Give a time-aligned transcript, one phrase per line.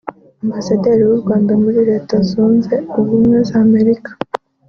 [0.43, 4.09] Ambasaderi w’u Rwanda muri Leta Zunze Ubumwe za Amerika